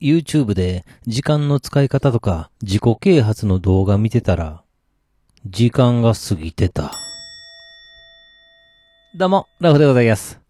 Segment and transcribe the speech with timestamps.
[0.00, 4.62] YouTube で時間の使い方とか自己啓発の動画見てたら、
[5.44, 6.92] 時間が過ぎてた。
[9.16, 10.47] どうも、ラフでございます。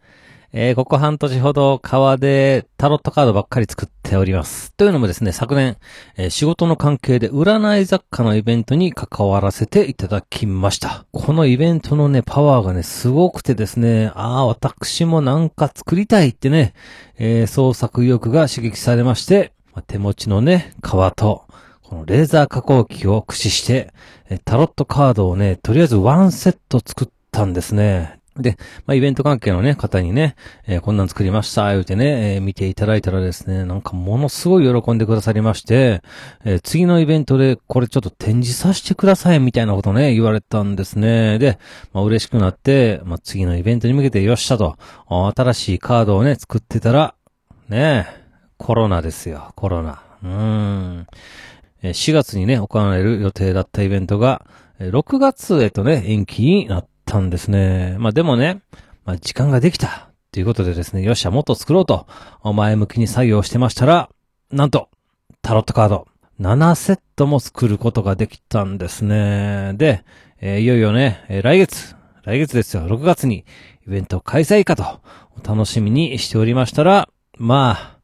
[0.51, 4.73] えー、ここ半年ほど川でタロットカードばっかり作っております。
[4.73, 5.77] というのもですね、昨年、
[6.17, 11.05] えー仕事の関係で占い雑貨のイベントに関わらせていただきました。
[11.13, 16.73] このイベントのね、パワーがね、すごくてですね、ああ、私もなんか作りたいってね、
[17.19, 19.53] えー創作意欲が刺激されまして、
[19.87, 21.45] 手持ちのね、革と、
[21.83, 23.93] このレーザー加工機を駆使して、
[24.47, 28.18] タロットカードをね、とりあえずワンセット作ったんですね。
[28.39, 28.57] で、
[28.87, 36.03] まあ、イベント関係のね、方にね、えーこんなん作りました、言うてね、えー見ていただいたらですね、なんかものすごい喜んでくださりまして、
[36.45, 41.39] えー次のイベントでこれちょっと展示させてください、みたいなことね、言われたんですね。
[41.39, 41.59] で、
[41.93, 44.77] まあ、嬉しくなって、まあ、次のイベントに向けてよっしゃと、
[45.09, 47.15] 新しいカードをね、作ってたら、
[47.69, 48.07] ね、
[48.57, 50.03] コロナですよ、コロナ。
[50.23, 51.07] うーん。
[51.83, 54.45] え4月にね、行われる予定だったイベントが、
[54.81, 57.97] 6月へとね、延期になったんですね。
[57.99, 58.61] まあでもね、
[59.05, 60.11] まあ時間ができた。
[60.31, 62.07] ということでですね、よっしゃ、もっと作ろうと、
[62.45, 64.11] 前向きに作業してましたら、
[64.53, 64.91] なんと、
[65.43, 66.07] タロットカード、
[66.39, 69.73] 7セットも作ることができたんですね。
[69.75, 70.05] で、
[70.41, 73.47] えーいよいよね、えー来月、来月ですよ、6月に
[73.87, 74.85] イベント開催かと、
[75.43, 77.99] お楽しみにしておりましたら、ま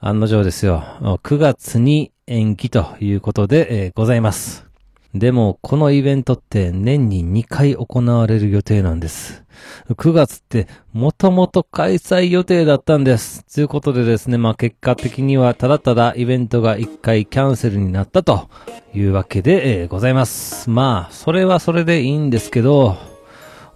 [0.00, 0.84] あ、案の定ですよ。
[1.00, 4.71] 9月に延期ということで、えーございます。
[5.14, 9.44] でも、このイベントって年に2回行われる予定なんです。
[9.90, 13.44] 9月ってもともと開催予定だったんです。
[13.44, 18.48] ということでですね、まあ結果的にはただただイベントが1回キャンセルになったと
[18.94, 20.70] いうわけで、えございます。
[20.70, 22.96] まあ、それはそれでいいんですけど、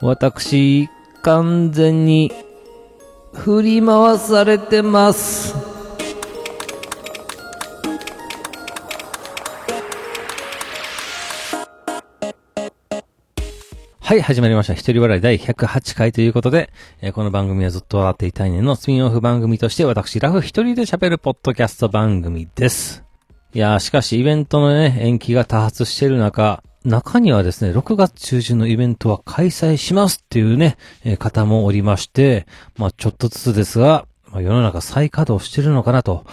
[0.01, 0.89] 私、
[1.23, 2.33] 完全に
[3.35, 5.76] 振り回されてます。
[14.07, 14.75] はい、始まりました。
[14.75, 23.03] 一人笑い第108回ということで、えーこの番組はずっと笑っていたいねのスピンオフ番組として私、ラフ一人で喋るポッドキャスト番組です。
[23.53, 32.47] いやー、しかしイベントのね、延期が多発している中、中にはですね、6月中旬のイベントは開催しますっていうね、えー方もおりまして、
[32.77, 36.25] まあちょっとずつですが、まあ世の中再稼働してるのかなと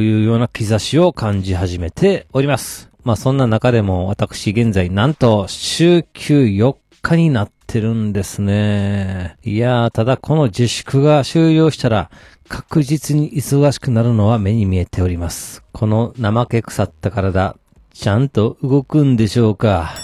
[0.00, 2.90] いうような兆しを感じ始めております。
[3.04, 9.36] まあそんな中でも私現在なんと週休4日になってるんですね。
[9.42, 12.10] いやー、ただこの自粛が終了したら
[12.48, 15.62] 確実に忙しくなるのは目に見えております。
[15.72, 17.56] この怠け腐った体、
[17.92, 19.94] ちゃんと動くんでしょうか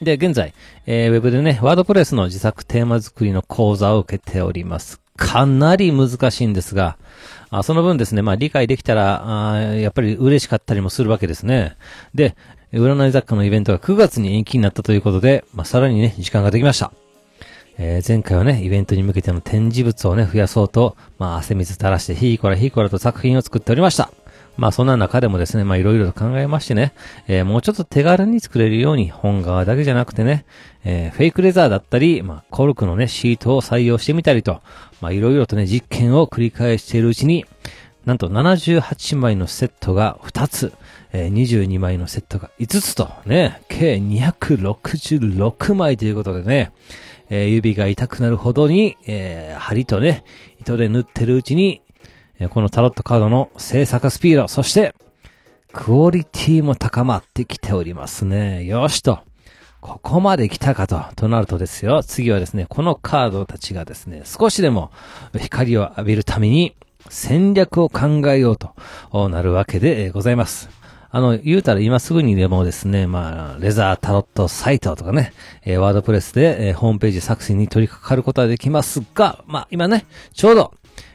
[0.00, 0.54] で、現在、
[0.86, 5.00] えーウェブでね、ワードプレスの自作テーマ作りの講座を受けております。
[5.16, 6.96] かなり難しいんですが、
[7.50, 11.76] あその分ですね、まあ理解できたら、あやっぱり嬉しかったりもするわけですね。
[12.14, 12.34] で、
[12.72, 16.92] 占い雑貨のイベントが9月に延期になったということで、まあさらにね、時間ができました。
[17.78, 24.12] えー前回はね、イベントに向けての展示物をね、増やそうと、まあ汗水垂らして、ひーこらひーこらと作品を作っておりました。
[24.56, 26.92] まあそんな中でもですね、まあいろいろと考えましてね、
[27.26, 30.44] えーもうちょっと手軽に作れるように本側だけじゃなくてね、
[30.84, 34.60] えーフェイクレザーだったり、まあコルクのね、シートを採用してみたりと、
[35.00, 37.46] まあいろいろとね、実験を繰り返しているうちに、
[38.04, 40.72] なんと78枚のセットが2つ、
[41.12, 46.72] えー22枚のセットが5つと、ね、計266枚ということでね、
[47.28, 50.24] えー指が痛くなるほどに、えー針とね、
[50.60, 51.82] 糸で縫ってるうちに、
[52.38, 54.94] えーこのタロットカードの制作スピード、そして、
[55.72, 58.64] クオリティも高まってきておりますね。
[58.64, 59.20] よしと。
[59.80, 62.02] ここまで来たかと、となるとですよ。
[62.02, 64.90] 次はですね、このカードたちがですね、少しでも
[65.38, 66.74] 光を浴びるために
[67.10, 70.70] 戦略を考えようとなるわけでございます。
[71.10, 75.32] あの、言うたら今すぐにでもですね、まあ、レザータロットサイトとかね、
[75.64, 80.72] えーワードプレスで、えーホームページ作成に取り掛かることはできますが、まあ今ね、ちょうど、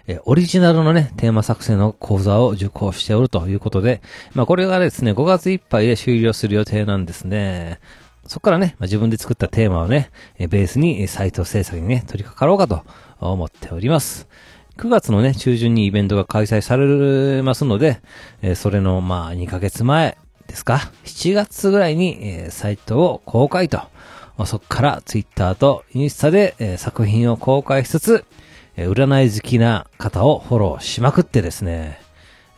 [0.08, 4.02] えーオリジナルのね、テーマ作成の講座を受講しておるということで、
[4.34, 7.80] まあこれがですね、5月いっぱいで終了する予定なんですね。
[8.28, 10.10] そこからね、まあ、自分で作ったテーマをね、
[10.40, 12.84] ベースにサイト制作にね、取り掛かろうかと
[13.20, 14.28] 思っております。
[14.78, 18.02] 9月のね、中旬にイベントが開催されますので、
[18.42, 20.18] えーそれのまあ2ヶ月前
[20.48, 28.26] ですか ?7 月ぐらいに、えーサイトを公開と、まあそこからツイッターとインスタで、えー作品を公開しつつ、
[28.76, 32.02] えー占い好きな方をフォローしまくってですね、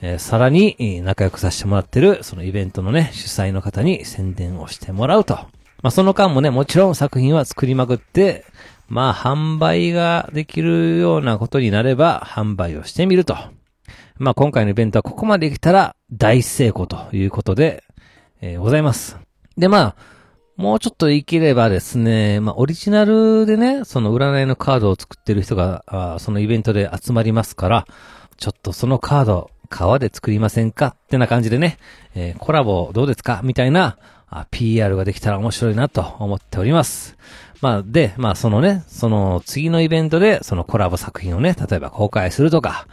[0.02, 5.36] えーさらに仲良くさせてもらってる、そのイベントのね、主催の方に宣伝をしてもらうと。
[5.84, 8.44] まあ、その間もね、もちろん作品は作りまくって、
[8.88, 13.36] まあ、販売ができるようなことになれば、販売をしてみると。
[14.18, 17.84] まあ今回のイベントはここまで来たら大成功ということで、
[18.42, 19.18] えー、ございます。
[19.58, 19.96] で、まあ、
[20.56, 27.88] もうちょっと言い切ればですね、まあ、オリジナルでね、その占いのカードを作ってる人が、そのイベントで集まりますから、
[28.38, 30.88] ちょっとそのカード、川で作りませんか？
[30.88, 31.78] ってな感じでね、
[32.16, 33.42] えー、コラボどうですか？
[33.44, 33.98] みたいな、
[34.30, 37.18] あ PR ができたら面白いなと思っております。
[37.62, 42.88] まあ、で、まあ、そのね、その次のイベントで、そのコラボ作品をね、例えば公開するとか、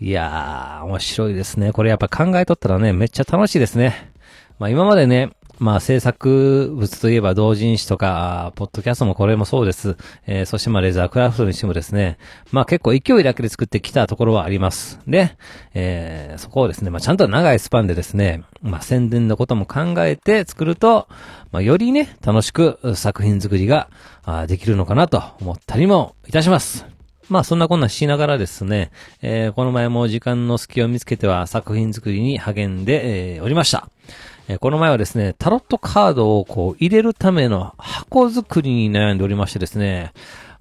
[0.00, 1.72] いやー、面白いですね。
[1.72, 4.10] これやっぱ考えとったらね、めっちゃ楽しいですね。
[4.58, 5.30] まあ今までね、
[5.62, 9.96] まあ制作物といえば同人誌とか、ポッドキャストもこれもそうです。
[10.26, 12.18] えー、そしてまあレザークラフトにしてもですね、
[12.50, 14.98] まあ結構勢いだけで作ってきたところはあります。
[15.06, 15.36] で、
[15.72, 21.06] えー、そこをですね、まあちゃんと長いスパンでですね、まあ宣伝のことも考えて作ると、
[21.52, 23.88] まあよりね、楽しく作品作りが
[24.48, 26.86] できるのかなと思ったりもいたします。
[27.28, 28.90] まあそんなこんなしながらですね、
[29.22, 33.91] えー、この前も時間の隙を見つけては作品作りに励んで、えー、おりました。
[34.52, 40.12] え、この前はですね、タロットカードをこう入れるための箱作りに悩んでおりましてですね、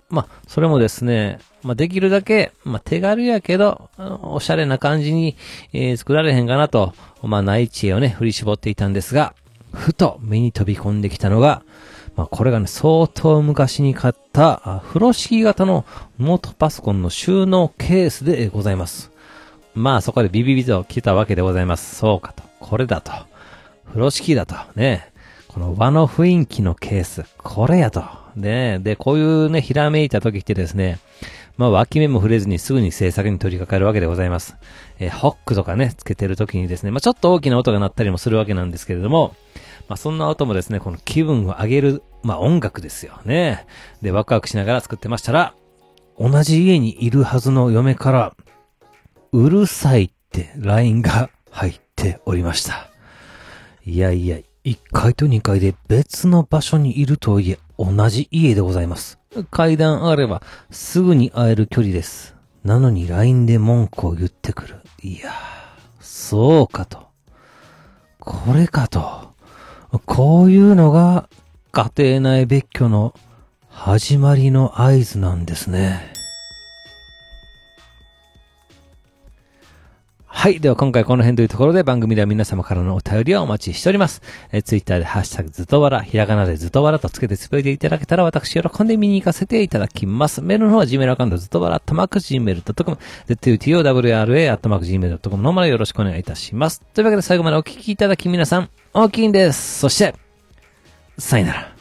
[0.10, 3.90] まあ、それもですね、まあ、できるだけ、まあ、手軽やけど、
[4.24, 5.38] おしゃれな感じに、
[5.74, 6.94] えー、作られへんかなと、
[7.24, 9.34] まあ、内知恵をね、振り絞っていたんですが、
[9.74, 11.64] ふと目に飛び込んできたのが、
[12.16, 15.86] まあ、これがね、相当昔に買った、風呂敷型の
[16.20, 19.12] ノートパソコンの収納ケースでございます。
[19.74, 21.96] まあ、そこでビビビと来たわけでございます。
[21.96, 22.44] そうかと。
[22.60, 23.31] これだと。
[23.92, 24.56] 風呂敷だと。
[24.76, 25.12] ね。
[25.50, 27.26] この和の雰囲気のケース。
[27.38, 28.04] これやと。
[28.38, 28.80] ね。
[28.80, 31.00] で、こういうね、ひらめいた時ってですね、
[31.58, 34.56] まあ、脇目も触れずにすぐに制作に取り掛かるわけでございます。
[35.00, 39.36] えー、ホックとかね、つけてる時にですね、まあ、ちょっと大きな音が鳴ったりもするわけなんですけれども、
[39.90, 43.66] まあ、そんな音もですね、この気分を上げる、まあ、音楽ですよね。
[44.02, 45.54] で、ワクワクしながら作ってましたら、
[46.18, 48.34] 同じ家にいるはずの嫁から、
[49.34, 52.91] うるさいって LINE が入っておりました。
[53.86, 59.18] いやいや、1階と2階で別の場所にいるとはいえ、同じ家でございます。
[59.50, 62.36] 階段あれば、すぐに会える距離です。
[62.64, 64.82] なのに LINE で文句を言ってくる。
[65.02, 65.32] いや
[66.00, 67.08] そうかと。
[68.20, 69.32] これかと。
[70.06, 71.28] こういうのが
[71.72, 73.16] 家庭内別居の
[73.68, 76.14] 始まりの合図なんですね。
[80.42, 80.60] はい。
[80.60, 84.24] では今回この辺というところで番組では皆様からのお便りをお待ちしております。
[84.52, 90.42] えツイッターでハッシュタグずとわら、ひらがなでずとわらとつけてつぶやいていただけたら私喜んで見に行かせていただきます。
[90.42, 92.98] メールの方は Gmail アカウントずとわら、とまく Gmail.com、
[93.28, 96.82] zutowra、とまく Gmail.com のまでよろしくお願いいたします。
[96.96, 99.78] というわけで最後までお聞きいただき皆さん、大きいんです。
[99.82, 100.16] そして、
[101.20, 101.81] さよなら。